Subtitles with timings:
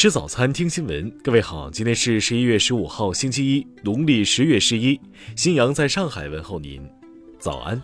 [0.00, 1.10] 吃早餐，听新闻。
[1.22, 4.98] 各位好，今天是十一月十五号，星期一，农历十月十一。
[5.36, 6.90] 新阳在上海问候您，
[7.38, 7.82] 早安。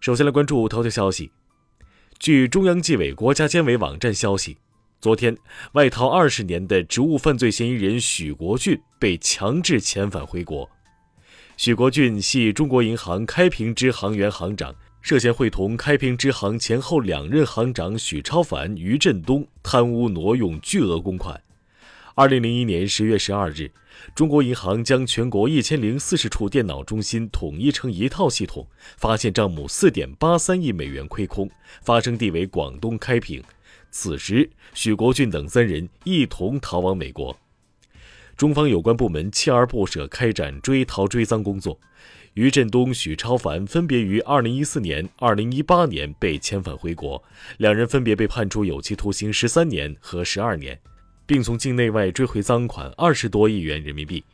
[0.00, 1.32] 首先来关注头条消息。
[2.18, 4.58] 据中央纪委国家监委网站消息，
[5.00, 5.34] 昨天
[5.72, 10.68] 外逃二十年的职务犯罪嫌疑人许国俊被强制遣返回国。
[11.56, 14.74] 许国俊系中国银行开平支行原行长。
[15.02, 21.42] 涉嫌会同开平支行前后两任行长许超凡、于振东贪污挪用巨额公款。
[22.14, 23.68] 二零零一年十月十二日，
[24.14, 28.64] 中国银行将全国一千零四十处电脑中心统一成一套系统，
[28.96, 31.50] 发现账目四点八三亿美元亏空，
[31.82, 33.42] 发生地为广东开平。
[33.90, 37.36] 此时，许国俊等三人一同逃往美国。
[38.36, 41.78] 中方有关部门锲而不舍开展追逃追赃工作。
[42.34, 47.22] 于振东、许超凡分别于2014年、2018年被遣返回国，
[47.58, 50.80] 两人分别被判处有期徒刑十三年和十二年，
[51.26, 54.24] 并从境内外追回赃款二十多亿元人民币。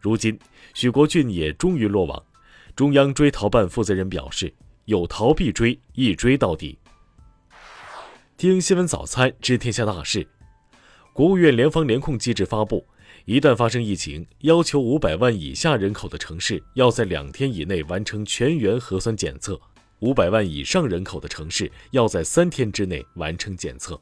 [0.00, 0.38] 如今，
[0.72, 2.22] 许国俊也终于落网。
[2.74, 4.52] 中央追逃办负责人表示
[4.86, 6.78] ：“有逃必追，一追到底。”
[8.38, 10.26] 听新闻早餐知天下大事。
[11.12, 12.86] 国务院联防联控机制发布。
[13.26, 19.56] 一旦发生疫情，要求五百万以下人口的城市要在两天以内完成全员核酸检测；
[19.98, 24.00] 五百万以上人口的城市要在三天之内完成检测。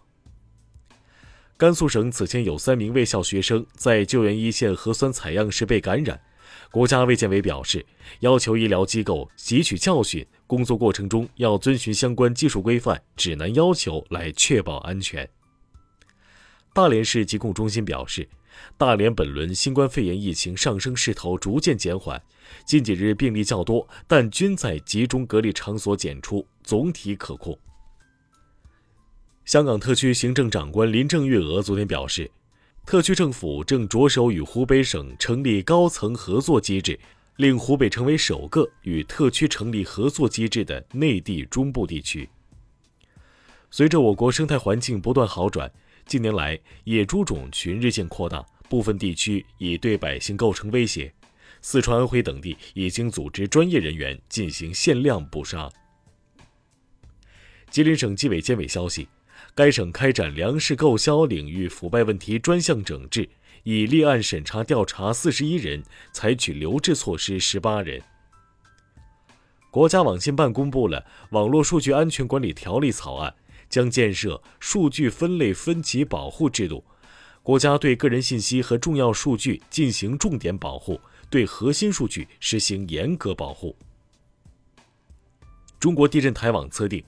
[1.57, 6.21] 甘肃省此前有三名卫校学生在救援一线核酸采样时被感染，
[6.71, 7.83] 国家卫健委表示，
[8.21, 15.27] 要求医疗机构汲取教训，工作过程中要遵循相关技术规范、指南要求来确保安全。
[16.75, 18.29] 大连市疾控中心表示。
[18.77, 22.23] 大连本轮新冠肺炎疫情上升势头逐渐减缓，
[22.67, 27.59] 近几日病例较多，但均在集中隔离场所检出，总体可控。
[29.45, 32.31] 香港特区行政长官林郑月娥昨天表示，
[32.87, 36.99] 特区政府正着手与湖北省成立高层合作机制，
[37.37, 42.29] 令湖北成为首个与特区成立合作机制的内地中部地区。
[43.71, 45.71] 随着我国生态环境不断好转。
[46.07, 51.13] 近年来，野猪种群日渐扩大，部分地区已对百姓构成威胁。
[51.63, 55.71] 四川、安徽等地已经组织专业人员进行限量捕杀。
[57.71, 59.09] 吉林省纪委监委消息，
[59.55, 63.29] 该省开展粮食购销领域腐败问题专项整治，
[63.63, 65.83] 已立案审查调查四十一人，
[66.13, 68.03] 采取留置措施十八人。
[69.71, 71.01] 国家网信办公布了
[71.31, 73.35] 《网络数据安全管理条例》草案。
[73.75, 76.85] 将建设数据分类分级保护制度，
[77.43, 83.77] 国家对个人信息和重要数据进行重点保护，对核心数据实行严格保护。
[85.81, 87.03] 中国地震台网测定，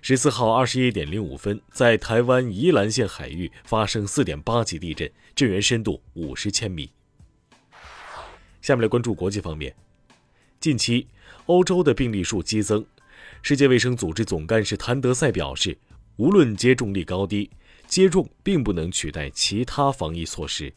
[0.00, 6.90] 十四号二十一点零五分，在台湾宜兰县海域发生四点八级地震，震源深度五十千米。
[8.62, 9.76] 下面来关注国际方面，
[10.60, 11.08] 近期
[11.44, 12.86] 欧洲的病例数激增，
[13.42, 15.76] 世界卫生组织总干事谭德赛表示。
[16.16, 17.50] 无论接种率高低，
[17.86, 20.72] 接种并不能取代其他防疫措施。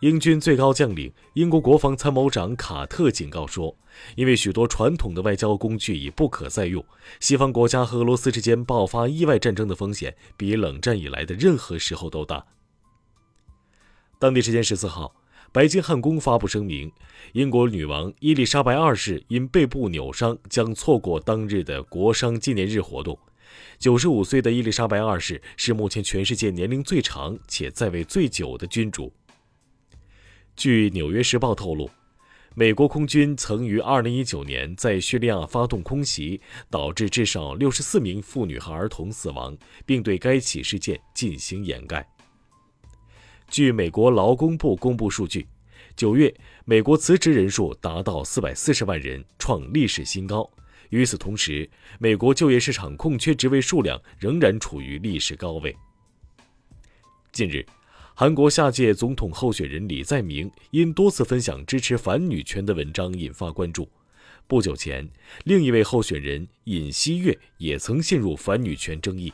[0.00, 3.74] 英军最高将领、英国国防参谋长卡特警告说
[4.14, 6.84] ：“因为许多传统的外交工具已不可再用，
[7.18, 12.44] 西方国家和俄罗斯之间爆发意外战争的风险比冷战以来的任何时候都大。”
[14.20, 15.16] 当地时间十四号，
[15.50, 16.92] 白金汉宫发布声明：
[17.32, 23.18] 英国女王伊丽莎白二世因背部扭伤，将错过当日的国殇纪念日活动。
[23.78, 29.12] 九十五岁的伊丽莎白二世是目前全世界年龄最长且在位最久的君主。
[30.56, 31.90] 据《纽约时报》透露，
[32.54, 36.40] 美国空军曾于2019年在叙利亚发动空袭，
[36.70, 42.08] 导致至少64名妇女和儿童死亡，并对该起事件进行掩盖。
[43.50, 45.46] 据美国劳工部公布数据，
[45.94, 46.34] 九月
[46.64, 50.50] 美国辞职人数达到440万人，创历史新高。
[50.90, 51.68] 与此同时，
[51.98, 55.74] 美国就业市场空缺职位数量仍然处于历史高位。
[57.32, 57.64] 近日，
[58.14, 63.88] 韩国下届总统候选人李在明因多次分享支持反女权的文章引发关注。
[64.46, 65.08] 不久前，
[65.44, 69.32] 另一位候选人尹锡悦也曾陷入反女权争议。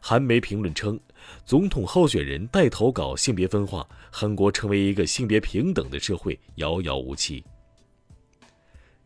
[0.00, 0.98] 韩媒评论称，
[1.44, 7.44] 总统候选人带头搞性别分化，韩国成为一个性别平等的社会遥遥无期。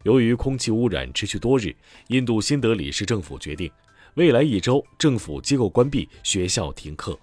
[0.03, 1.77] 由于空气污染持续多日，
[2.09, 3.71] 印度新德里市政府决定，
[4.15, 7.19] 未来一周政府机构关闭，学校停课。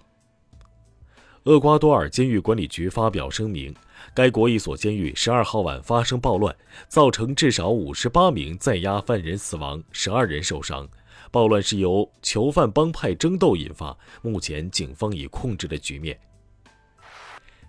[1.44, 3.74] 厄瓜多尔监狱管理局发表声明，
[4.14, 6.54] 该国一所监狱十二号晚发生暴乱，
[6.88, 10.88] 造成至少五十八名在押犯人死亡，十二人受伤。
[11.32, 16.18] 暴乱是由囚犯帮派争斗引发，目前警方已控制了局面。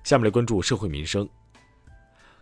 [0.03, 1.27] 下面来关注社会民生。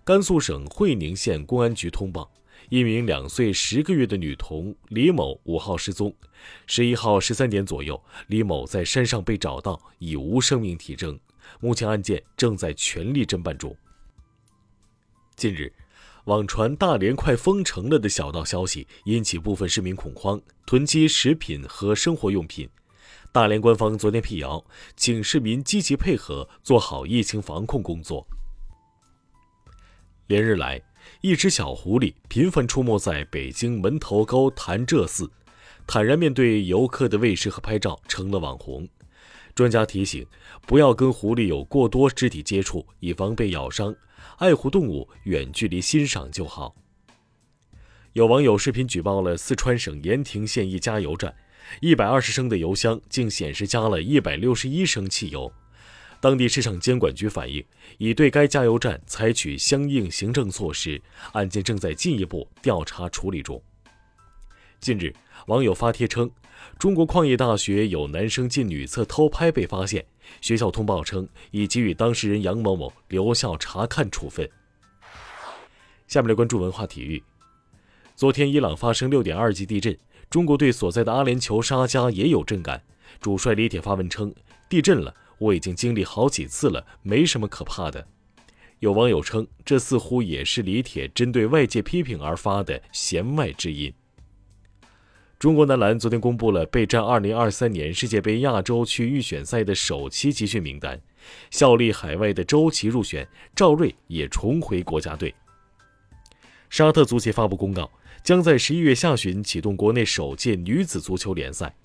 [0.04, 2.32] 甘肃省会宁县公安局通报，
[2.70, 6.14] 一名两岁十个月的女童李某五号失踪。
[6.66, 11.20] 十一号十三点左右，李某在山上被找到，已无生命体征。
[11.60, 13.76] 目前案件正在全力侦办中。
[15.36, 15.72] 近日，
[16.26, 22.70] 网传大连快封城了的小道消息引起部分市民恐慌，囤积食品和生活用品。
[23.32, 24.66] 大连官方昨天辟谣，
[24.96, 28.28] 请市民积极配合，做好疫情防控工作。
[30.28, 30.82] 连日来，
[31.22, 35.30] 一只小狐狸频繁出没在北京门头沟潭柘寺，
[35.86, 38.88] 坦然面对游客的喂食和拍照，成了网红。
[39.56, 40.26] 专家提醒，
[40.68, 43.96] 不要跟狐狸有过多肢体接触，以防被咬伤。
[44.38, 46.76] 爱护动物，远距离欣赏就好。
[48.14, 51.36] 有网友视频举报了四川省盐亭县一加油站，
[51.82, 55.52] 一百二十升的油箱竟显示加了一百六十一升汽油。
[56.20, 57.64] 当地市场监管局反映，
[58.00, 61.00] 已对该加油站采取相应行政措施，
[61.34, 63.62] 案件正在进一步调查处理中。
[64.80, 65.14] 近日，
[65.46, 66.30] 网友发帖称，
[66.80, 70.04] 中国矿业大学有男生进女厕偷拍被发现，
[70.42, 74.50] 学校通报称已给予当事人杨某某留校察看处分。
[76.08, 77.22] 下面来关注文化体育。
[78.16, 79.96] 昨天，伊朗发生六点二级地震，
[80.32, 82.82] 中国队所在的阿联酋沙迦也有震感。
[83.22, 84.34] 主帅李铁发文称
[84.68, 88.08] ：“地震了。”我已经经历好几次了，没什么可怕的。
[88.80, 93.94] 有网友称，这似乎也是李铁针对外界批评而发的弦外之音。
[95.40, 101.00] 中国男篮昨天公布了备战2023年世界杯亚洲区预选赛的首期集训名单，
[101.52, 105.34] 效力海外的周琦入选，赵睿也重回国家队。
[106.70, 107.92] 沙特足协发布公告，
[108.24, 111.76] 将在十一月下旬启动国内首届女子足球联赛。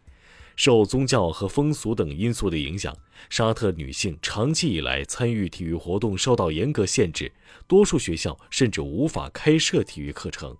[0.57, 2.97] 受宗教和风俗等因素的影响，
[3.31, 7.33] 沙特女性长期以来参与体育活动受到严格限制，
[7.67, 10.57] 多数学校甚至无法开设体育课程。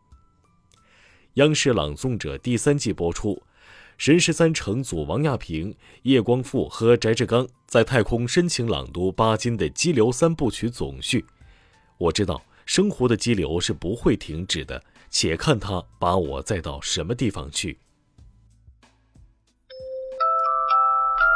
[1.35, 3.43] 央视《朗诵者》第三季播出，
[3.97, 11.25] 神十三成组王亚平、叶光富和翟志刚在太空深情朗读巴金的《激流三部曲》总序。
[11.99, 17.79] 我知道生活的激流是不会停止的，且看它把我载到什么地方去。